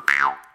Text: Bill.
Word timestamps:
Bill. 0.00 0.51